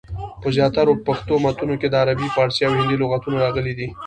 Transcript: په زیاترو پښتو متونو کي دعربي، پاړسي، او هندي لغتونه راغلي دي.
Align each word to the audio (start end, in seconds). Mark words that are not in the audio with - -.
په 0.41 0.47
زیاترو 0.55 1.01
پښتو 1.07 1.33
متونو 1.45 1.75
کي 1.81 1.87
دعربي، 1.95 2.27
پاړسي، 2.35 2.61
او 2.67 2.73
هندي 2.79 2.95
لغتونه 3.01 3.37
راغلي 3.45 3.73
دي. 3.79 3.87